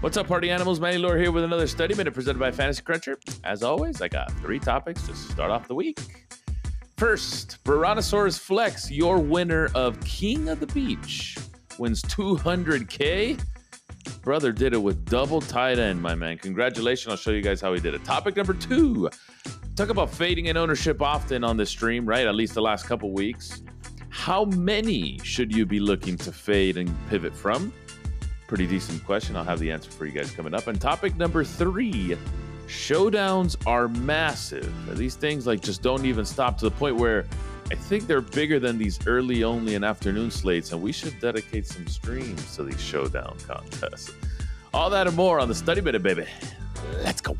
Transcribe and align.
What's 0.00 0.16
up, 0.16 0.28
party 0.28 0.48
animals? 0.48 0.78
Manny 0.78 0.96
Lore 0.96 1.18
here 1.18 1.32
with 1.32 1.42
another 1.42 1.66
study 1.66 1.92
minute 1.92 2.14
presented 2.14 2.38
by 2.38 2.52
Fantasy 2.52 2.82
Cruncher. 2.82 3.18
As 3.42 3.64
always, 3.64 4.00
I 4.00 4.06
got 4.06 4.30
three 4.34 4.60
topics 4.60 5.04
to 5.08 5.14
start 5.16 5.50
off 5.50 5.66
the 5.66 5.74
week. 5.74 5.98
First, 6.96 7.58
Baronosaurus 7.64 8.38
Flex, 8.38 8.92
your 8.92 9.18
winner 9.18 9.70
of 9.74 9.98
King 10.04 10.50
of 10.50 10.60
the 10.60 10.68
Beach, 10.68 11.36
wins 11.78 12.00
200K. 12.02 13.42
Brother 14.22 14.52
did 14.52 14.72
it 14.72 14.78
with 14.78 15.04
double 15.04 15.40
tight 15.40 15.80
end, 15.80 16.00
my 16.00 16.14
man. 16.14 16.38
Congratulations. 16.38 17.10
I'll 17.10 17.16
show 17.16 17.32
you 17.32 17.42
guys 17.42 17.60
how 17.60 17.74
he 17.74 17.80
did 17.80 17.92
it. 17.94 18.04
Topic 18.04 18.36
number 18.36 18.54
two 18.54 19.10
talk 19.74 19.88
about 19.88 20.10
fading 20.10 20.46
in 20.46 20.56
ownership 20.56 21.02
often 21.02 21.42
on 21.42 21.56
this 21.56 21.70
stream, 21.70 22.06
right? 22.06 22.24
At 22.24 22.36
least 22.36 22.54
the 22.54 22.62
last 22.62 22.86
couple 22.86 23.10
weeks. 23.12 23.62
How 24.10 24.44
many 24.44 25.18
should 25.24 25.52
you 25.52 25.66
be 25.66 25.80
looking 25.80 26.16
to 26.18 26.30
fade 26.30 26.76
and 26.76 26.94
pivot 27.08 27.36
from? 27.36 27.72
Pretty 28.48 28.66
decent 28.66 29.04
question. 29.04 29.36
I'll 29.36 29.44
have 29.44 29.60
the 29.60 29.70
answer 29.70 29.90
for 29.90 30.06
you 30.06 30.12
guys 30.12 30.30
coming 30.30 30.54
up. 30.54 30.66
And 30.66 30.80
topic 30.80 31.16
number 31.16 31.44
three 31.44 32.16
showdowns 32.66 33.56
are 33.66 33.88
massive. 33.88 34.72
These 34.96 35.16
things 35.16 35.46
like 35.46 35.60
just 35.60 35.82
don't 35.82 36.06
even 36.06 36.24
stop 36.24 36.56
to 36.58 36.64
the 36.64 36.70
point 36.70 36.96
where 36.96 37.26
I 37.70 37.74
think 37.74 38.06
they're 38.06 38.22
bigger 38.22 38.58
than 38.58 38.78
these 38.78 38.98
early 39.06 39.44
only 39.44 39.74
and 39.74 39.84
afternoon 39.84 40.30
slates, 40.30 40.72
and 40.72 40.80
we 40.80 40.92
should 40.92 41.20
dedicate 41.20 41.66
some 41.66 41.86
streams 41.86 42.56
to 42.56 42.62
these 42.62 42.80
showdown 42.80 43.36
contests. 43.46 44.14
All 44.72 44.88
that 44.88 45.06
and 45.06 45.14
more 45.14 45.38
on 45.38 45.48
the 45.48 45.54
study 45.54 45.82
minute, 45.82 46.02
baby. 46.02 46.24
Let's 47.04 47.20
go. 47.20 47.36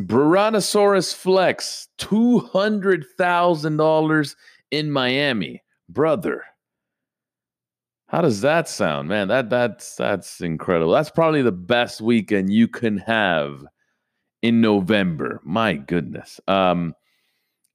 Baronosaurus 0.00 1.14
Flex, 1.14 1.86
$200,000 1.98 4.34
in 4.70 4.90
Miami. 4.90 5.62
Brother, 5.88 6.42
how 8.08 8.20
does 8.20 8.40
that 8.42 8.68
sound, 8.68 9.08
man? 9.08 9.28
That 9.28 9.50
that's 9.50 9.96
that's 9.96 10.40
incredible. 10.40 10.92
That's 10.92 11.10
probably 11.10 11.42
the 11.42 11.52
best 11.52 12.00
weekend 12.00 12.52
you 12.52 12.68
can 12.68 12.98
have 12.98 13.64
in 14.42 14.60
November. 14.60 15.40
My 15.44 15.74
goodness. 15.74 16.40
Um 16.46 16.94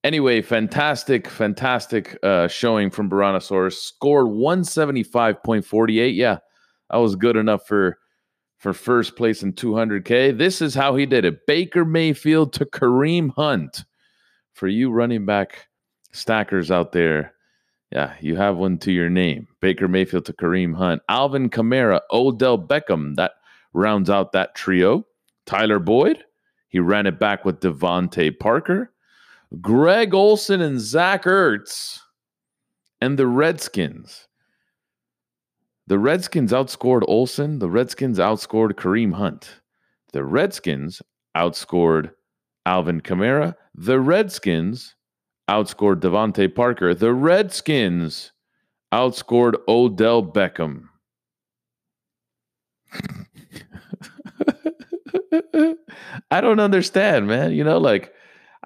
anyway, 0.06 0.42
fantastic 0.42 1.28
fantastic 1.28 2.18
uh 2.24 2.48
showing 2.48 2.90
from 2.90 3.10
Baronosaurus. 3.10 3.74
Scored 3.74 4.28
175.48. 4.28 6.16
Yeah. 6.16 6.38
That 6.90 6.98
was 6.98 7.16
good 7.16 7.36
enough 7.36 7.68
for 7.68 7.98
for 8.58 8.74
first 8.74 9.18
place 9.18 9.44
in 9.44 9.54
200K. 9.54 10.38
This 10.38 10.62
is 10.62 10.74
how 10.74 10.96
he 10.96 11.06
did 11.06 11.26
it 11.26 11.46
Baker 11.46 11.84
Mayfield 11.84 12.54
to 12.54 12.66
Kareem 12.66 13.32
Hunt. 13.36 13.84
For 14.54 14.68
you 14.68 14.92
running 14.92 15.26
back 15.26 15.68
stackers 16.12 16.72
out 16.72 16.92
there, 16.92 17.34
yeah, 17.92 18.14
you 18.22 18.36
have 18.38 18.58
one 18.58 18.78
to 18.80 18.92
your 18.92 19.10
name. 19.10 19.48
Baker 19.60 19.88
Mayfield 19.88 20.26
to 20.26 20.34
Kareem 20.34 20.76
Hunt. 20.76 21.02
Alvin 21.10 21.50
Kamara, 21.50 22.00
Odell 22.12 22.58
Beckham. 22.58 23.16
That 23.16 23.34
rounds 23.74 24.10
out 24.10 24.32
that 24.32 24.56
trio. 24.56 25.06
Tyler 25.46 25.80
Boyd, 25.80 26.24
he 26.70 26.80
ran 26.80 27.08
it 27.08 27.20
back 27.20 27.44
with 27.44 27.60
DeVante 27.60 28.40
Parker. 28.40 28.94
Greg 29.60 30.14
Olsen, 30.14 30.62
and 30.62 30.80
Zach 30.80 31.26
Ertz. 31.26 32.00
And 33.02 33.20
the 33.20 33.28
Redskins. 33.28 34.28
The 35.88 36.00
Redskins 36.00 36.54
outscored 36.54 37.04
Olsen. 37.08 37.60
The 37.60 37.70
Redskins 37.70 38.20
outscored 38.20 38.74
Kareem 38.74 39.14
Hunt. 39.14 39.62
The 40.14 40.24
Redskins 40.24 41.02
outscored 41.36 42.12
Alvin 42.66 43.02
Kamara. 43.02 43.56
The 43.76 44.00
Redskins 44.00 44.96
outscored 45.52 46.00
DeVante 46.00 46.56
Parker. 46.56 46.96
The 46.96 47.14
Redskins 47.14 48.32
outscored 48.94 49.56
Odell 49.68 50.24
Beckham. 50.24 50.88
I 56.32 56.40
don't 56.40 56.62
understand, 56.62 57.28
man. 57.28 57.52
You 57.52 57.66
know, 57.66 57.80
like, 57.80 58.14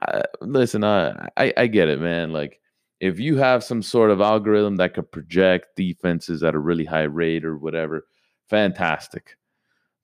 I, 0.02 0.22
listen, 0.42 0.84
I, 0.84 1.28
I 1.38 1.54
I 1.58 1.68
get 1.68 1.90
it, 1.90 2.00
man. 2.00 2.32
Like, 2.32 2.60
if 3.00 3.20
you 3.20 3.38
have 3.38 3.64
some 3.64 3.82
sort 3.82 4.12
of 4.12 4.22
algorithm 4.22 4.76
that 4.76 4.94
could 4.94 5.12
project 5.12 5.76
defenses 5.76 6.44
at 6.44 6.54
a 6.54 6.60
really 6.60 6.86
high 6.86 7.04
rate 7.04 7.46
or 7.46 7.58
whatever, 7.58 8.06
fantastic. 8.48 9.38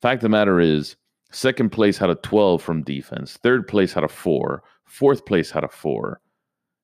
Fact 0.02 0.18
of 0.18 0.24
the 0.24 0.30
matter 0.30 0.59
is, 0.59 0.96
second 1.31 1.72
place 1.72 2.00
had 2.00 2.09
a 2.09 2.16
12 2.16 2.59
from 2.59 2.81
defense, 2.81 3.38
third 3.38 3.68
place 3.68 3.94
had 3.94 4.03
a 4.03 4.08
four, 4.08 4.64
fourth 4.86 5.28
place 5.28 5.52
had 5.52 5.64
a 5.64 5.70
four. 5.70 6.22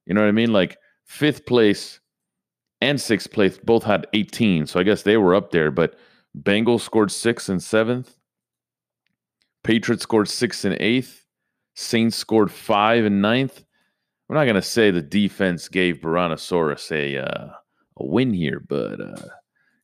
You 0.07 0.13
know 0.13 0.21
what 0.21 0.29
I 0.29 0.31
mean? 0.31 0.53
Like 0.53 0.77
fifth 1.05 1.45
place 1.45 1.99
and 2.81 2.99
sixth 2.99 3.31
place 3.31 3.57
both 3.57 3.83
had 3.83 4.07
18. 4.13 4.65
So 4.67 4.79
I 4.79 4.83
guess 4.83 5.03
they 5.03 5.17
were 5.17 5.35
up 5.35 5.51
there, 5.51 5.69
but 5.69 5.95
Bengals 6.37 6.81
scored 6.81 7.11
sixth 7.11 7.49
and 7.49 7.61
seventh. 7.61 8.17
Patriots 9.63 10.03
scored 10.03 10.29
sixth 10.29 10.63
and 10.63 10.77
eighth. 10.79 11.25
Saints 11.75 12.15
scored 12.15 12.51
five 12.51 13.05
and 13.05 13.21
ninth. 13.21 13.63
I'm 14.29 14.35
not 14.35 14.45
gonna 14.45 14.61
say 14.61 14.91
the 14.91 15.01
defense 15.01 15.67
gave 15.67 16.01
Baronosaurus 16.01 16.91
a 16.91 17.17
uh, 17.17 17.49
a 17.97 18.05
win 18.05 18.33
here, 18.33 18.63
but 18.67 18.99
uh, 18.99 19.27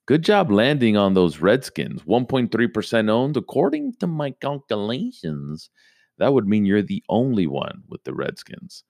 good 0.05 0.23
job 0.23 0.51
landing 0.51 0.97
on 0.97 1.13
those 1.13 1.39
Redskins. 1.39 2.03
1.3% 2.03 3.09
owned, 3.09 3.37
according 3.37 3.93
to 3.99 4.07
my 4.07 4.31
calculations. 4.31 5.69
That 6.17 6.33
would 6.33 6.47
mean 6.47 6.65
you're 6.65 6.81
the 6.81 7.03
only 7.09 7.47
one 7.47 7.83
with 7.87 8.03
the 8.03 8.13
Redskins. 8.13 8.83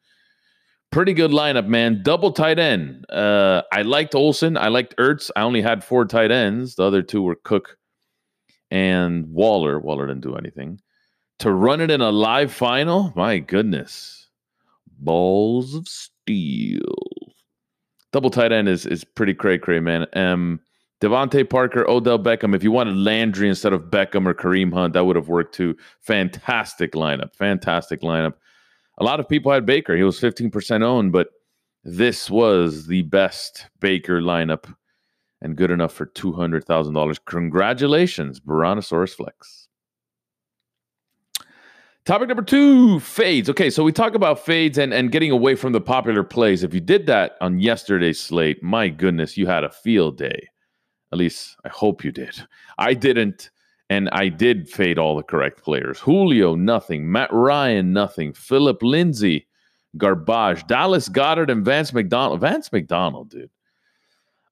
Pretty 0.94 1.14
good 1.14 1.32
lineup, 1.32 1.66
man. 1.66 2.04
Double 2.04 2.32
tight 2.32 2.60
end. 2.60 3.10
Uh, 3.10 3.64
I 3.72 3.82
liked 3.82 4.14
Olsen. 4.14 4.58
I 4.58 4.68
liked 4.68 4.96
Ertz. 4.98 5.32
I 5.36 5.42
only 5.42 5.64
had 5.64 5.84
four 5.84 6.06
tight 6.06 6.30
ends. 6.30 6.76
The 6.76 6.84
other 6.84 7.02
two 7.02 7.24
were 7.24 7.36
Cook 7.36 7.80
and 8.70 9.26
Waller. 9.32 9.80
Waller 9.80 10.06
didn't 10.06 10.22
do 10.22 10.36
anything. 10.36 10.80
To 11.40 11.52
run 11.52 11.82
it 11.82 11.90
in 11.90 12.02
a 12.02 12.12
live 12.12 12.54
final, 12.54 13.12
my 13.16 13.40
goodness 13.40 14.30
balls 15.00 15.74
of 15.74 15.88
steel. 15.88 17.34
Double 18.12 18.30
tight 18.30 18.52
end 18.52 18.70
is 18.70 18.86
is 18.86 19.04
pretty 19.04 19.34
cray 19.34 19.58
cray, 19.58 19.80
man. 19.80 20.06
Um, 20.14 20.60
DeVante 21.02 21.50
Parker, 21.50 21.90
Odell 21.90 22.20
Beckham. 22.20 22.56
If 22.56 22.64
you 22.64 22.72
wanted 22.72 22.96
Landry 22.96 23.50
instead 23.50 23.74
of 23.74 23.86
Beckham 23.86 24.28
or 24.28 24.36
Kareem 24.36 24.72
Hunt, 24.72 24.94
that 24.94 25.06
would 25.06 25.16
have 25.16 25.28
worked 25.28 25.56
too. 25.56 25.76
Fantastic 26.02 26.94
lineup. 26.94 27.36
Fantastic 27.36 28.02
lineup. 28.02 28.36
A 28.98 29.04
lot 29.04 29.20
of 29.20 29.28
people 29.28 29.52
had 29.52 29.66
Baker. 29.66 29.96
He 29.96 30.04
was 30.04 30.20
15% 30.20 30.84
owned, 30.84 31.12
but 31.12 31.30
this 31.84 32.30
was 32.30 32.88
the 32.88 33.02
best 33.04 33.68
Baker 33.80 34.22
lineup 34.22 34.74
and 35.42 35.58
good 35.58 35.72
enough 35.72 35.94
for 35.94 36.06
$200,000. 36.06 37.18
Congratulations, 37.26 38.40
Baronosaurus 38.40 39.14
Flex. 39.14 39.68
Topic 42.06 42.28
number 42.28 42.44
two 42.44 43.00
fades. 43.00 43.50
Okay, 43.50 43.70
so 43.70 43.84
we 43.84 43.94
talk 43.94 44.14
about 44.14 44.44
fades 44.44 44.78
and, 44.78 44.94
and 44.94 45.12
getting 45.12 45.32
away 45.32 45.56
from 45.56 45.72
the 45.72 45.80
popular 45.80 46.24
plays. 46.24 46.62
If 46.62 46.74
you 46.74 46.82
did 46.82 47.06
that 47.08 47.38
on 47.40 47.60
yesterday's 47.60 48.20
slate, 48.20 48.62
my 48.62 48.90
goodness, 48.90 49.38
you 49.38 49.48
had 49.48 49.64
a 49.64 49.70
field 49.70 50.18
day. 50.18 50.50
At 51.14 51.18
least 51.18 51.56
I 51.64 51.70
hope 51.70 52.04
you 52.04 52.12
did. 52.12 52.36
I 52.78 52.94
didn't, 52.94 53.52
and 53.94 54.10
I 54.10 54.28
did 54.28 54.68
fade 54.68 54.98
all 54.98 55.16
the 55.16 55.22
correct 55.22 55.64
players. 55.64 56.00
Julio, 56.00 56.56
nothing. 56.56 57.12
Matt 57.12 57.32
Ryan, 57.32 57.94
nothing. 57.94 58.34
Phillip 58.34 58.82
Lindsay, 58.82 59.48
garbage. 59.98 60.66
Dallas 60.66 61.08
Goedert 61.08 61.52
and 61.52 61.64
Vance 61.64 61.94
McDonald. 61.94 62.42
Vance 62.42 62.72
McDonald, 62.72 63.30
dude. 63.30 63.52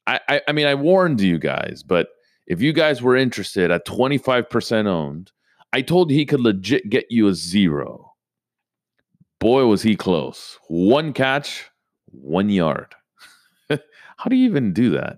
I, 0.06 0.20
I, 0.30 0.42
I 0.48 0.52
mean, 0.52 0.68
I 0.68 0.76
warned 0.76 1.22
you 1.22 1.40
guys, 1.40 1.82
but 1.82 2.10
if 2.46 2.62
you 2.62 2.72
guys 2.72 3.02
were 3.02 3.16
interested 3.16 3.72
at 3.72 3.88
25% 3.88 4.86
owned, 4.86 5.32
I 5.74 5.82
told 5.82 6.12
he 6.12 6.26
could 6.26 6.42
legit 6.42 6.88
get 6.90 7.06
you 7.10 7.28
a 7.28 7.34
zero. 7.34 8.14
Boy, 9.40 9.66
was 9.66 9.82
he 9.82 9.96
close. 9.96 10.60
One 10.68 11.14
catch, 11.14 11.68
one 12.12 12.50
yard. 12.50 12.94
How 13.70 14.30
do 14.30 14.36
you 14.36 14.46
even 14.46 14.72
do 14.72 14.92
that? 14.92 15.18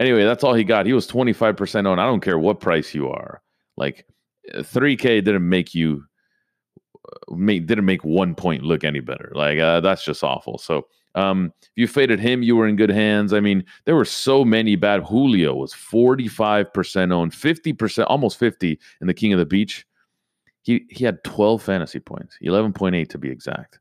Anyway, 0.00 0.24
that's 0.24 0.42
all 0.42 0.54
he 0.54 0.64
got. 0.64 0.86
He 0.86 0.92
was 0.92 1.06
25% 1.06 1.86
on. 1.86 1.98
I 1.98 2.06
don't 2.06 2.20
care 2.20 2.38
what 2.38 2.60
price 2.60 2.94
you 2.94 3.08
are. 3.08 3.42
Like 3.76 4.06
3K 4.52 5.24
didn't 5.24 5.48
make 5.48 5.74
you 5.74 6.04
uh, 7.08 7.34
make 7.34 7.66
didn't 7.66 7.84
make 7.84 8.04
one 8.04 8.34
point 8.34 8.62
look 8.62 8.84
any 8.84 9.00
better. 9.00 9.32
Like 9.34 9.58
uh, 9.58 9.80
that's 9.80 10.04
just 10.04 10.24
awful. 10.24 10.58
So 10.58 10.86
um, 11.14 11.52
if 11.62 11.70
you 11.76 11.86
faded 11.86 12.18
him, 12.18 12.42
you 12.42 12.56
were 12.56 12.66
in 12.66 12.76
good 12.76 12.90
hands. 12.90 13.32
I 13.32 13.40
mean, 13.40 13.64
there 13.84 13.94
were 13.94 14.04
so 14.04 14.44
many 14.44 14.74
bad. 14.76 15.02
Julio 15.04 15.54
was 15.54 15.72
45% 15.72 17.12
owned, 17.12 17.32
50%, 17.32 18.04
almost 18.08 18.38
50 18.38 18.78
in 19.00 19.06
the 19.06 19.14
King 19.14 19.32
of 19.32 19.38
the 19.38 19.46
Beach. 19.46 19.86
He 20.62 20.86
he 20.90 21.04
had 21.04 21.22
12 21.24 21.62
fantasy 21.62 22.00
points, 22.00 22.38
11.8 22.42 23.08
to 23.10 23.18
be 23.18 23.30
exact. 23.30 23.80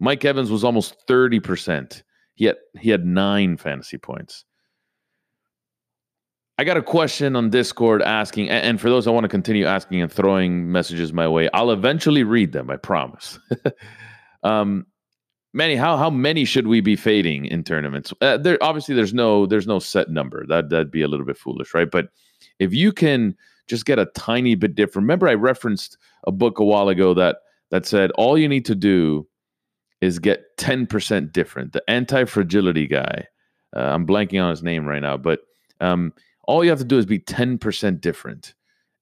Mike 0.00 0.24
Evans 0.24 0.50
was 0.50 0.64
almost 0.64 1.06
30%. 1.08 2.02
He 2.34 2.44
had 2.44 2.56
he 2.78 2.90
had 2.90 3.06
nine 3.06 3.56
fantasy 3.56 3.98
points. 3.98 4.44
I 6.58 6.64
got 6.64 6.76
a 6.76 6.82
question 6.82 7.36
on 7.36 7.50
Discord 7.50 8.02
asking, 8.02 8.50
and 8.50 8.80
for 8.80 8.90
those 8.90 9.06
I 9.06 9.10
want 9.10 9.24
to 9.24 9.28
continue 9.28 9.64
asking 9.64 10.02
and 10.02 10.12
throwing 10.12 10.72
messages 10.72 11.12
my 11.12 11.28
way, 11.28 11.48
I'll 11.54 11.70
eventually 11.70 12.24
read 12.24 12.52
them, 12.52 12.68
I 12.68 12.76
promise. 12.76 13.38
um, 14.42 14.84
Manny, 15.54 15.76
how 15.76 15.96
how 15.96 16.10
many 16.10 16.44
should 16.44 16.66
we 16.66 16.80
be 16.80 16.96
fading 16.96 17.46
in 17.46 17.64
tournaments? 17.64 18.12
Uh, 18.20 18.36
there 18.36 18.58
obviously 18.60 18.94
there's 18.94 19.14
no 19.14 19.46
there's 19.46 19.66
no 19.66 19.78
set 19.78 20.10
number. 20.10 20.44
That 20.46 20.68
that'd 20.68 20.90
be 20.90 21.02
a 21.02 21.08
little 21.08 21.24
bit 21.24 21.38
foolish, 21.38 21.72
right? 21.74 21.90
But 21.90 22.08
if 22.58 22.74
you 22.74 22.92
can 22.92 23.34
just 23.68 23.84
get 23.84 23.98
a 23.98 24.06
tiny 24.06 24.54
bit 24.54 24.74
different. 24.74 25.04
Remember, 25.04 25.28
I 25.28 25.34
referenced 25.34 25.98
a 26.26 26.32
book 26.32 26.58
a 26.58 26.64
while 26.64 26.88
ago 26.88 27.14
that 27.14 27.38
that 27.70 27.86
said 27.86 28.10
all 28.12 28.36
you 28.36 28.48
need 28.48 28.64
to 28.64 28.74
do 28.74 29.28
is 30.00 30.18
get 30.18 30.56
10% 30.58 31.32
different. 31.32 31.72
The 31.72 31.82
anti-fragility 31.88 32.86
guy. 32.86 33.26
Uh, 33.76 33.80
I'm 33.80 34.06
blanking 34.06 34.42
on 34.42 34.50
his 34.50 34.62
name 34.62 34.86
right 34.86 35.02
now, 35.02 35.16
but 35.16 35.40
um, 35.80 36.12
all 36.48 36.64
you 36.64 36.70
have 36.70 36.80
to 36.80 36.84
do 36.84 36.98
is 36.98 37.06
be 37.06 37.20
10% 37.20 38.00
different, 38.00 38.54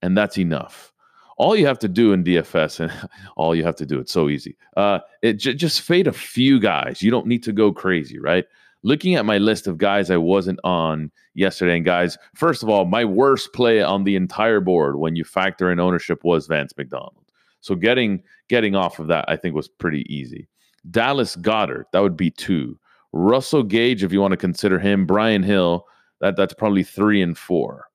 and 0.02 0.18
that's 0.18 0.36
enough 0.36 0.92
all 1.36 1.54
you 1.54 1.66
have 1.66 1.78
to 1.80 1.88
do 1.88 2.12
in 2.12 2.24
DFS, 2.24 2.80
and 2.80 3.10
all 3.36 3.54
you 3.54 3.64
have 3.64 3.76
to 3.76 3.86
do, 3.86 3.98
it's 3.98 4.12
so 4.12 4.28
easy. 4.28 4.56
Uh, 4.76 5.00
it 5.22 5.34
j- 5.34 5.54
just 5.54 5.82
fade 5.82 6.06
a 6.06 6.12
few 6.12 6.58
guys. 6.58 7.02
You 7.02 7.10
don't 7.10 7.26
need 7.26 7.42
to 7.44 7.52
go 7.52 7.72
crazy, 7.72 8.18
right? 8.18 8.44
Looking 8.82 9.16
at 9.16 9.26
my 9.26 9.38
list 9.38 9.66
of 9.66 9.78
guys 9.78 10.10
I 10.10 10.16
wasn't 10.16 10.60
on 10.64 11.10
yesterday, 11.34 11.76
and 11.76 11.84
guys, 11.84 12.16
first 12.34 12.62
of 12.62 12.68
all, 12.68 12.84
my 12.84 13.04
worst 13.04 13.52
play 13.52 13.82
on 13.82 14.04
the 14.04 14.16
entire 14.16 14.60
board 14.60 14.96
when 14.96 15.16
you 15.16 15.24
factor 15.24 15.70
in 15.70 15.80
ownership 15.80 16.24
was 16.24 16.46
Vance 16.46 16.72
McDonald. 16.76 17.24
So 17.60 17.74
getting 17.74 18.22
getting 18.48 18.76
off 18.76 18.98
of 18.98 19.08
that, 19.08 19.24
I 19.28 19.36
think, 19.36 19.54
was 19.54 19.68
pretty 19.68 20.06
easy. 20.14 20.48
Dallas 20.90 21.36
Goedert, 21.36 21.86
that 21.92 22.00
would 22.00 22.16
be 22.16 22.30
two. 22.30 22.78
Russell 23.12 23.64
Gage, 23.64 24.04
if 24.04 24.12
you 24.12 24.20
want 24.20 24.32
to 24.32 24.36
consider 24.36 24.78
him. 24.78 25.04
Brian 25.04 25.42
Hill, 25.42 25.84
that 26.20 26.36
that's 26.36 26.54
probably 26.54 26.82
three 26.82 27.22
and 27.22 27.36
four. 27.36 27.86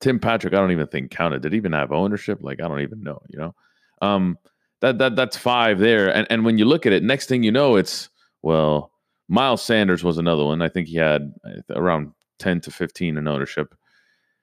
Tim 0.00 0.18
Patrick, 0.18 0.52
I 0.52 0.58
don't 0.58 0.72
even 0.72 0.86
think 0.86 1.10
counted. 1.10 1.42
Did 1.42 1.52
he 1.52 1.58
even 1.58 1.72
have 1.72 1.92
ownership? 1.92 2.38
Like, 2.42 2.60
I 2.60 2.68
don't 2.68 2.80
even 2.80 3.02
know, 3.02 3.20
you 3.28 3.38
know? 3.38 3.54
Um, 4.02 4.38
that 4.80 4.98
that 4.98 5.16
that's 5.16 5.36
five 5.36 5.78
there. 5.78 6.14
And 6.14 6.26
and 6.30 6.44
when 6.44 6.58
you 6.58 6.64
look 6.64 6.86
at 6.86 6.92
it, 6.92 7.02
next 7.02 7.28
thing 7.28 7.42
you 7.42 7.52
know, 7.52 7.76
it's 7.76 8.10
well, 8.42 8.92
Miles 9.28 9.62
Sanders 9.62 10.04
was 10.04 10.18
another 10.18 10.44
one. 10.44 10.62
I 10.62 10.68
think 10.68 10.88
he 10.88 10.96
had 10.96 11.32
around 11.70 12.12
10 12.38 12.60
to 12.62 12.70
15 12.70 13.16
in 13.16 13.28
ownership. 13.28 13.74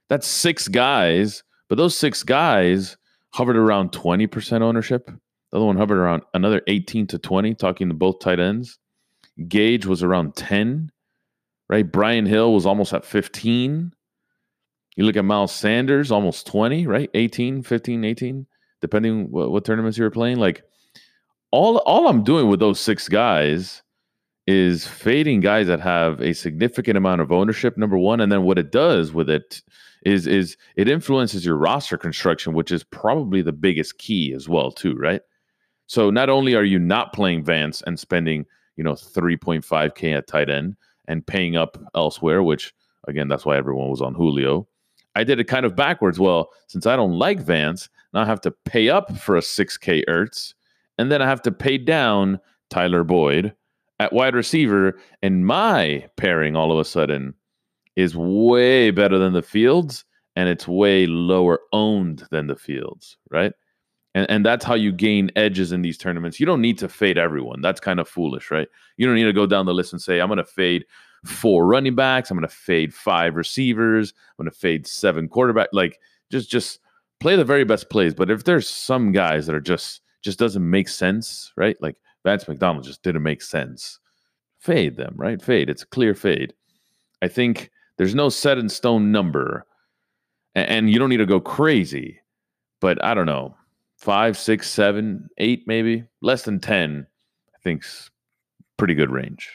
That's 0.10 0.28
six 0.28 0.68
guys, 0.68 1.44
but 1.70 1.78
those 1.78 1.96
six 1.96 2.24
guys 2.24 2.98
hovered 3.30 3.58
around 3.58 3.92
20% 3.92 4.62
ownership. 4.62 5.06
The 5.06 5.58
other 5.58 5.66
one 5.66 5.78
hovered 5.78 5.98
around 5.98 6.24
another 6.34 6.62
18 6.68 7.08
to 7.08 7.20
20, 7.20 7.54
talking 7.56 7.88
to 7.88 7.94
both 7.94 8.20
tight 8.20 8.40
ends. 8.40 8.80
Gage 9.48 9.86
was 9.86 10.04
around 10.04 10.36
10, 10.36 10.92
right? 11.70 11.90
Brian 11.90 12.26
Hill 12.26 12.54
was 12.54 12.66
almost 12.66 12.94
at 12.94 13.06
15. 13.06 13.94
You 14.96 15.06
look 15.06 15.16
at 15.16 15.26
Miles 15.26 15.54
Sanders, 15.54 16.12
almost 16.12 16.46
20, 16.48 16.88
right? 16.88 17.10
18, 17.14 17.64
15, 17.64 18.04
18, 18.04 18.48
depending 18.82 19.32
what, 19.32 19.52
what 19.52 19.66
tournaments 19.66 19.98
you 19.98 20.04
were 20.04 20.12
playing. 20.12 20.38
Like 20.38 20.64
all 21.52 21.78
all 21.78 22.08
I'm 22.08 22.24
doing 22.24 22.48
with 22.48 22.60
those 22.60 22.80
six 22.80 23.08
guys 23.08 23.82
is 24.46 24.86
fading 24.86 25.40
guys 25.40 25.68
that 25.68 25.80
have 25.80 26.20
a 26.22 26.34
significant 26.34 26.98
amount 26.98 27.22
of 27.22 27.32
ownership, 27.32 27.78
number 27.78 27.98
one. 27.98 28.20
And 28.20 28.32
then 28.32 28.44
what 28.44 28.60
it 28.60 28.72
does 28.72 29.14
with 29.14 29.30
it 29.30 29.62
is 30.06 30.28
is 30.28 30.58
it 30.76 30.90
influences 30.90 31.46
your 31.46 31.56
roster 31.56 31.98
construction, 31.98 32.54
which 32.54 32.72
is 32.72 32.84
probably 32.84 33.42
the 33.42 33.54
biggest 33.54 33.98
key 33.98 34.34
as 34.34 34.50
well, 34.50 34.72
too, 34.72 34.96
right? 34.96 35.22
So 35.88 36.10
not 36.10 36.30
only 36.30 36.56
are 36.56 36.64
you 36.64 36.80
not 36.80 37.14
playing 37.14 37.44
Vance 37.44 37.82
and 37.84 38.00
spending, 38.00 38.46
you 38.76 38.84
know, 38.84 38.94
3.5K 38.94 40.18
at 40.18 40.28
tight 40.28 40.50
end 40.50 40.76
and 41.08 41.26
paying 41.26 41.56
up 41.56 41.78
elsewhere, 41.96 42.44
which 42.44 42.74
again, 43.08 43.28
that's 43.28 43.46
why 43.46 43.58
everyone 43.58 43.90
was 43.90 44.02
on 44.02 44.14
Julio. 44.14 44.68
I 45.16 45.24
did 45.24 45.40
it 45.40 45.46
kind 45.46 45.66
of 45.66 45.76
backwards. 45.76 46.20
Well, 46.20 46.50
since 46.68 46.86
I 46.86 46.96
don't 46.96 47.18
like 47.18 47.40
Vance, 47.40 47.90
now 48.14 48.22
I 48.22 48.26
have 48.26 48.42
to 48.42 48.52
pay 48.52 48.90
up 48.90 49.16
for 49.18 49.36
a 49.36 49.42
6K 49.42 50.04
Ertz, 50.08 50.54
and 50.98 51.12
then 51.12 51.22
I 51.22 51.28
have 51.28 51.42
to 51.44 51.52
pay 51.52 51.78
down 51.78 52.40
Tyler 52.70 53.04
Boyd 53.04 53.54
at 54.00 54.14
wide 54.14 54.36
receiver. 54.36 55.00
And 55.22 55.46
my 55.46 56.08
pairing 56.18 56.56
all 56.56 56.72
of 56.72 56.80
a 56.80 56.86
sudden 56.86 57.34
is 57.96 58.16
way 58.16 58.90
better 58.92 59.20
than 59.20 59.34
the 59.34 59.44
Fields, 59.44 60.04
and 60.36 60.50
it's 60.50 60.68
way 60.68 61.06
lower 61.06 61.60
owned 61.72 62.24
than 62.32 62.48
the 62.48 62.56
Fields, 62.56 63.18
right? 63.30 63.54
And, 64.16 64.30
and 64.30 64.46
that's 64.46 64.66
how 64.66 64.76
you 64.76 64.92
gain 64.92 65.32
edges 65.36 65.72
in 65.72 65.82
these 65.82 65.98
tournaments. 65.98 66.40
You 66.40 66.46
don't 66.46 66.62
need 66.62 66.78
to 66.80 66.90
fade 66.90 67.18
everyone. 67.18 67.62
That's 67.62 67.80
kind 67.80 68.00
of 68.00 68.08
foolish, 68.08 68.52
right? 68.52 68.68
You 68.98 69.06
don't 69.06 69.16
need 69.16 69.24
to 69.24 69.34
go 69.34 69.46
down 69.46 69.66
the 69.66 69.74
list 69.74 69.94
and 69.94 70.02
say, 70.02 70.20
I'm 70.20 70.28
going 70.28 70.38
to 70.38 70.46
fade 70.46 70.86
four 71.26 71.66
running 71.66 71.96
backs. 71.96 72.30
I'm 72.30 72.38
going 72.38 72.48
to 72.48 72.54
fade 72.54 72.94
five 72.94 73.36
receivers. 73.36 74.14
I'm 74.38 74.46
going 74.46 74.52
to 74.52 74.58
fade 74.58 74.86
seven 74.86 75.28
quarterback. 75.28 75.70
Like 75.72 76.00
just 76.32 76.50
just 76.50 76.80
play 77.20 77.36
the 77.36 77.46
very 77.46 77.64
best 77.64 77.90
plays. 77.90 78.14
But 78.14 78.30
if 78.30 78.44
there's 78.44 78.68
some 78.68 79.12
guys 79.12 79.48
that 79.48 79.56
are 79.56 79.62
just 79.62 80.02
just 80.22 80.40
doesn't 80.40 80.68
make 80.68 80.90
sense, 80.90 81.52
right? 81.56 81.82
Like 81.82 81.98
Vance 82.24 82.48
McDonald 82.48 82.86
just 82.86 83.04
didn't 83.04 83.24
make 83.24 83.42
sense. 83.42 84.00
Fade 84.60 84.96
them, 84.96 85.14
right? 85.18 85.42
Fade. 85.42 85.70
It's 85.70 85.84
a 85.84 85.88
clear 85.88 86.14
fade. 86.14 86.54
I 87.22 87.28
think 87.28 87.72
there's 87.98 88.16
no 88.16 88.30
set 88.30 88.58
in 88.58 88.70
stone 88.70 89.12
number, 89.12 89.66
and, 90.56 90.70
and 90.70 90.90
you 90.90 91.00
don't 91.00 91.10
need 91.10 91.18
to 91.18 91.26
go 91.26 91.40
crazy. 91.40 92.20
But 92.80 93.04
I 93.04 93.14
don't 93.14 93.26
know, 93.26 93.56
five, 94.04 94.38
six, 94.38 94.70
seven, 94.70 95.30
eight, 95.38 95.64
maybe 95.66 96.04
less 96.22 96.44
than 96.44 96.60
ten. 96.60 97.08
I 97.56 97.58
think's 97.64 98.12
pretty 98.78 98.96
good 98.96 99.10
range. 99.10 99.50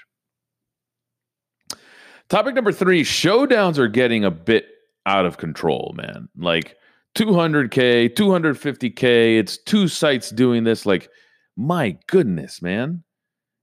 Topic 2.30 2.54
number 2.54 2.72
three 2.72 3.04
showdowns 3.04 3.78
are 3.78 3.88
getting 3.88 4.24
a 4.24 4.30
bit 4.30 4.66
out 5.04 5.26
of 5.26 5.36
control, 5.36 5.94
man. 5.96 6.28
Like 6.36 6.76
200K, 7.14 8.14
250K, 8.14 9.38
it's 9.38 9.58
two 9.58 9.86
sites 9.86 10.30
doing 10.30 10.64
this. 10.64 10.86
Like, 10.86 11.10
my 11.56 11.98
goodness, 12.06 12.62
man. 12.62 13.02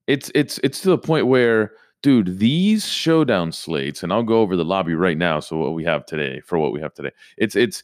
It's 0.08 0.32
it's 0.36 0.60
it's 0.64 0.82
to 0.82 0.90
the 0.90 1.00
point 1.00 1.26
where, 1.26 1.72
dude, 2.04 2.38
these 2.38 2.88
showdown 2.88 3.52
slates, 3.52 4.04
and 4.04 4.14
I'll 4.14 4.22
go 4.22 4.42
over 4.42 4.56
the 4.56 4.66
lobby 4.66 4.94
right 4.94 5.18
now. 5.18 5.40
So 5.40 5.58
what 5.58 5.74
we 5.74 5.84
have 5.86 6.06
today 6.06 6.42
for 6.42 6.60
what 6.60 6.72
we 6.72 6.82
have 6.82 6.94
today, 6.94 7.12
it's 7.38 7.56
it's 7.56 7.84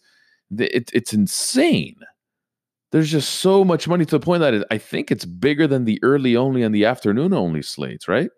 it's 0.52 0.92
it's 0.94 1.14
insane. 1.14 1.98
There's 2.92 3.12
just 3.12 3.36
so 3.36 3.64
much 3.64 3.88
money 3.88 4.06
to 4.06 4.20
the 4.20 4.24
point 4.24 4.42
that 4.42 4.66
I 4.70 4.78
think 4.78 5.12
it's 5.12 5.26
bigger 5.26 5.66
than 5.68 5.86
the 5.86 6.00
early 6.04 6.36
only 6.36 6.62
and 6.62 6.76
the 6.76 6.86
afternoon 6.86 7.34
only 7.34 7.62
slates, 7.62 8.08
right? 8.08 8.30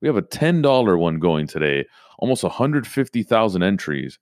We 0.00 0.08
have 0.08 0.16
a 0.16 0.22
$10 0.22 0.98
one 0.98 1.18
going 1.18 1.46
today, 1.46 1.84
almost 2.18 2.42
150,000 2.44 3.62
entries. 3.62 4.18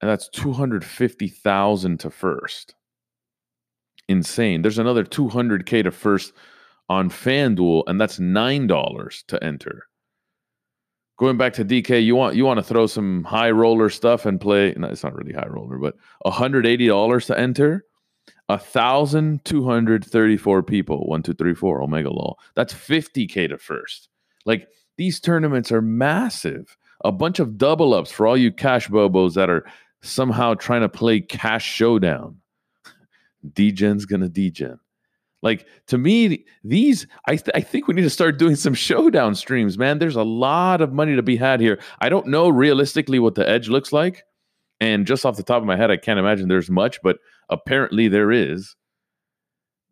And 0.00 0.10
that's 0.10 0.28
250,000 0.30 2.00
to 2.00 2.10
first. 2.10 2.74
Insane. 4.08 4.62
There's 4.62 4.78
another 4.78 5.04
200K 5.04 5.82
to 5.84 5.90
first 5.90 6.32
on 6.88 7.10
FanDuel, 7.10 7.82
and 7.86 8.00
that's 8.00 8.18
$9 8.18 9.26
to 9.26 9.44
enter. 9.44 9.82
Going 11.18 11.36
back 11.36 11.52
to 11.54 11.64
DK, 11.64 12.02
you 12.02 12.14
want 12.14 12.36
you 12.36 12.44
want 12.44 12.58
to 12.58 12.62
throw 12.62 12.86
some 12.86 13.24
high 13.24 13.50
roller 13.50 13.90
stuff 13.90 14.24
and 14.24 14.40
play. 14.40 14.72
No, 14.76 14.86
it's 14.86 15.02
not 15.02 15.16
really 15.16 15.32
high 15.32 15.48
roller, 15.48 15.76
but 15.76 15.96
$180 16.24 17.26
to 17.26 17.38
enter. 17.38 17.84
A 18.48 18.58
thousand 18.58 19.44
two 19.44 19.64
hundred 19.64 20.04
thirty-four 20.04 20.62
people. 20.62 21.06
One, 21.06 21.22
two, 21.22 21.34
three, 21.34 21.54
four. 21.54 21.82
Omega 21.82 22.10
law. 22.10 22.36
That's 22.54 22.72
50k 22.72 23.48
to 23.50 23.58
first. 23.58 24.08
Like 24.46 24.68
these 24.96 25.20
tournaments 25.20 25.70
are 25.70 25.82
massive. 25.82 26.76
A 27.04 27.12
bunch 27.12 27.38
of 27.38 27.58
double 27.58 27.94
ups 27.94 28.10
for 28.10 28.26
all 28.26 28.36
you 28.36 28.50
cash 28.50 28.88
bobos 28.88 29.34
that 29.34 29.50
are 29.50 29.66
somehow 30.02 30.54
trying 30.54 30.80
to 30.80 30.88
play 30.88 31.20
cash 31.20 31.64
showdown. 31.64 32.36
Degen's 33.52 34.06
gonna 34.06 34.28
degen. 34.28 34.80
Like 35.42 35.66
to 35.86 35.98
me, 35.98 36.44
these 36.64 37.06
I 37.26 37.36
th- 37.36 37.54
I 37.54 37.60
think 37.60 37.86
we 37.86 37.94
need 37.94 38.02
to 38.02 38.10
start 38.10 38.38
doing 38.38 38.56
some 38.56 38.74
showdown 38.74 39.34
streams, 39.34 39.78
man. 39.78 39.98
There's 39.98 40.16
a 40.16 40.24
lot 40.24 40.80
of 40.80 40.92
money 40.92 41.14
to 41.14 41.22
be 41.22 41.36
had 41.36 41.60
here. 41.60 41.78
I 42.00 42.08
don't 42.08 42.26
know 42.26 42.48
realistically 42.48 43.18
what 43.18 43.36
the 43.36 43.48
edge 43.48 43.68
looks 43.68 43.92
like, 43.92 44.24
and 44.80 45.06
just 45.06 45.24
off 45.24 45.36
the 45.36 45.44
top 45.44 45.60
of 45.60 45.66
my 45.66 45.76
head, 45.76 45.90
I 45.90 45.96
can't 45.96 46.18
imagine 46.18 46.48
there's 46.48 46.70
much, 46.70 47.00
but 47.02 47.18
apparently 47.50 48.08
there 48.08 48.32
is. 48.32 48.76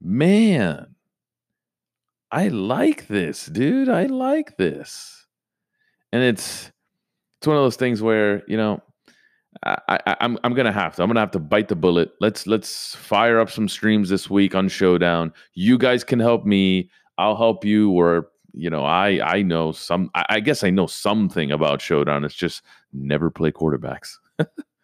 Man, 0.00 0.94
I 2.30 2.48
like 2.48 3.08
this, 3.08 3.46
dude. 3.46 3.88
I 3.88 4.04
like 4.06 4.56
this. 4.56 5.26
And 6.12 6.22
it's 6.22 6.70
it's 7.38 7.46
one 7.46 7.56
of 7.56 7.62
those 7.62 7.76
things 7.76 8.02
where, 8.02 8.42
you 8.48 8.56
know, 8.56 8.82
I, 9.64 9.78
I, 9.88 10.16
I'm 10.20 10.38
I'm 10.44 10.54
gonna 10.54 10.72
have 10.72 10.96
to. 10.96 11.02
I'm 11.02 11.08
gonna 11.08 11.20
have 11.20 11.30
to 11.32 11.38
bite 11.38 11.68
the 11.68 11.76
bullet. 11.76 12.12
Let's 12.20 12.46
let's 12.46 12.94
fire 12.94 13.40
up 13.40 13.50
some 13.50 13.68
streams 13.68 14.08
this 14.08 14.28
week 14.28 14.54
on 14.54 14.68
Showdown. 14.68 15.32
You 15.54 15.78
guys 15.78 16.04
can 16.04 16.18
help 16.18 16.44
me. 16.44 16.90
I'll 17.18 17.36
help 17.36 17.64
you. 17.64 17.90
Or 17.90 18.28
you 18.52 18.70
know, 18.70 18.84
I 18.84 19.20
I 19.22 19.42
know 19.42 19.72
some. 19.72 20.10
I, 20.14 20.26
I 20.28 20.40
guess 20.40 20.62
I 20.62 20.70
know 20.70 20.86
something 20.86 21.52
about 21.52 21.80
Showdown. 21.80 22.24
It's 22.24 22.34
just 22.34 22.62
never 22.92 23.30
play 23.30 23.50
quarterbacks. 23.50 24.16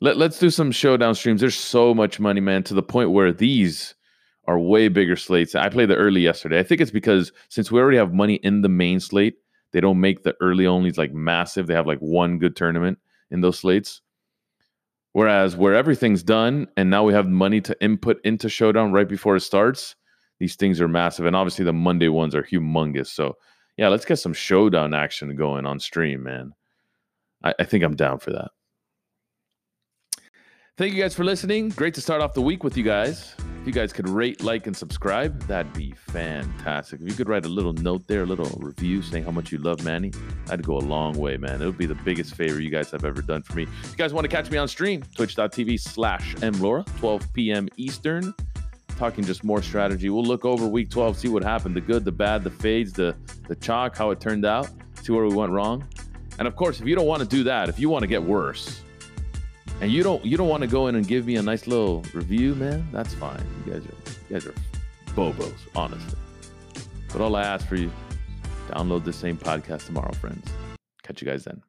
Let 0.00 0.16
Let's 0.16 0.38
do 0.38 0.50
some 0.50 0.72
Showdown 0.72 1.14
streams. 1.14 1.40
There's 1.40 1.56
so 1.56 1.94
much 1.94 2.20
money, 2.20 2.40
man, 2.40 2.62
to 2.64 2.74
the 2.74 2.82
point 2.82 3.12
where 3.12 3.32
these 3.32 3.94
are 4.46 4.58
way 4.58 4.88
bigger 4.88 5.16
slates. 5.16 5.54
I 5.54 5.68
played 5.68 5.88
the 5.88 5.96
early 5.96 6.20
yesterday. 6.20 6.58
I 6.58 6.62
think 6.62 6.80
it's 6.80 6.90
because 6.90 7.32
since 7.48 7.72
we 7.72 7.80
already 7.80 7.96
have 7.96 8.12
money 8.12 8.34
in 8.36 8.62
the 8.62 8.68
main 8.68 9.00
slate, 9.00 9.36
they 9.72 9.80
don't 9.80 10.00
make 10.00 10.22
the 10.22 10.36
early 10.40 10.64
onlys 10.64 10.98
like 10.98 11.12
massive. 11.12 11.66
They 11.66 11.74
have 11.74 11.86
like 11.86 11.98
one 11.98 12.38
good 12.38 12.56
tournament 12.56 12.98
in 13.30 13.40
those 13.40 13.58
slates. 13.58 14.02
Whereas 15.12 15.56
where 15.56 15.74
everything's 15.74 16.22
done 16.22 16.68
and 16.76 16.90
now 16.90 17.02
we 17.02 17.14
have 17.14 17.26
money 17.26 17.60
to 17.62 17.82
input 17.82 18.18
into 18.24 18.48
Showdown 18.48 18.92
right 18.92 19.08
before 19.08 19.34
it 19.34 19.40
starts, 19.40 19.96
these 20.38 20.56
things 20.56 20.80
are 20.80 20.88
massive, 20.88 21.24
and 21.24 21.34
obviously 21.34 21.64
the 21.64 21.72
Monday 21.72 22.08
ones 22.08 22.34
are 22.34 22.42
humongous. 22.42 23.06
So 23.06 23.36
yeah, 23.76 23.88
let's 23.88 24.04
get 24.04 24.16
some 24.16 24.34
showdown 24.34 24.94
action 24.94 25.34
going 25.36 25.66
on 25.66 25.80
stream, 25.80 26.22
man. 26.22 26.52
I, 27.42 27.54
I 27.58 27.64
think 27.64 27.84
I'm 27.84 27.96
down 27.96 28.18
for 28.18 28.32
that. 28.32 28.50
Thank 30.78 30.92
you 30.92 31.02
guys 31.02 31.14
for 31.14 31.24
listening. 31.24 31.70
Great 31.70 31.94
to 31.94 32.02
start 32.02 32.20
off 32.20 32.34
the 32.34 32.42
week 32.42 32.62
with 32.62 32.76
you 32.76 32.82
guys. 32.82 33.34
If 33.62 33.66
you 33.66 33.72
guys 33.72 33.94
could 33.94 34.06
rate, 34.06 34.44
like, 34.44 34.66
and 34.66 34.76
subscribe, 34.76 35.40
that'd 35.44 35.72
be 35.72 35.92
fantastic. 35.92 37.00
If 37.00 37.08
you 37.08 37.14
could 37.14 37.30
write 37.30 37.46
a 37.46 37.48
little 37.48 37.72
note 37.72 38.06
there, 38.06 38.24
a 38.24 38.26
little 38.26 38.44
review 38.60 39.00
saying 39.00 39.24
how 39.24 39.30
much 39.30 39.50
you 39.50 39.56
love 39.56 39.82
Manny, 39.84 40.12
that'd 40.44 40.66
go 40.66 40.76
a 40.76 40.80
long 40.80 41.14
way, 41.16 41.38
man. 41.38 41.62
It 41.62 41.64
would 41.64 41.78
be 41.78 41.86
the 41.86 41.94
biggest 41.94 42.34
favor 42.34 42.60
you 42.60 42.68
guys 42.68 42.90
have 42.90 43.06
ever 43.06 43.22
done 43.22 43.40
for 43.40 43.54
me. 43.54 43.62
If 43.62 43.92
you 43.92 43.96
guys 43.96 44.12
want 44.12 44.26
to 44.26 44.28
catch 44.28 44.50
me 44.50 44.58
on 44.58 44.68
stream, 44.68 45.02
twitch.tv 45.14 45.80
slash 45.80 46.34
mlaura, 46.34 46.84
12 46.98 47.32
p.m. 47.32 47.70
Eastern. 47.78 48.34
Talking 48.98 49.24
just 49.24 49.44
more 49.44 49.62
strategy. 49.62 50.10
We'll 50.10 50.24
look 50.24 50.44
over 50.44 50.66
week 50.66 50.90
12, 50.90 51.16
see 51.16 51.28
what 51.28 51.42
happened 51.42 51.74
the 51.74 51.80
good, 51.80 52.04
the 52.04 52.12
bad, 52.12 52.44
the 52.44 52.50
fades, 52.50 52.92
the, 52.92 53.16
the 53.48 53.56
chalk, 53.56 53.96
how 53.96 54.10
it 54.10 54.20
turned 54.20 54.44
out, 54.44 54.68
see 55.02 55.14
where 55.14 55.24
we 55.24 55.34
went 55.34 55.52
wrong. 55.52 55.88
And 56.38 56.46
of 56.46 56.54
course, 56.54 56.82
if 56.82 56.86
you 56.86 56.94
don't 56.94 57.06
want 57.06 57.22
to 57.22 57.28
do 57.28 57.44
that, 57.44 57.70
if 57.70 57.78
you 57.78 57.88
want 57.88 58.02
to 58.02 58.06
get 58.06 58.22
worse, 58.22 58.82
and 59.80 59.92
you 59.92 60.02
don't 60.02 60.24
you 60.24 60.36
don't 60.36 60.48
want 60.48 60.62
to 60.62 60.66
go 60.66 60.86
in 60.88 60.94
and 60.94 61.06
give 61.06 61.26
me 61.26 61.36
a 61.36 61.42
nice 61.42 61.66
little 61.66 62.02
review, 62.14 62.54
man, 62.54 62.88
that's 62.92 63.14
fine. 63.14 63.44
You 63.64 63.72
guys 63.72 63.82
are 63.82 64.10
you 64.28 64.34
guys 64.34 64.46
are 64.46 64.54
bobos, 65.14 65.58
honestly. 65.74 66.18
But 67.12 67.20
all 67.20 67.36
I 67.36 67.42
ask 67.42 67.66
for 67.66 67.76
you, 67.76 67.90
download 68.68 69.04
the 69.04 69.12
same 69.12 69.36
podcast 69.36 69.86
tomorrow, 69.86 70.12
friends. 70.14 70.48
Catch 71.02 71.22
you 71.22 71.28
guys 71.28 71.44
then. 71.44 71.62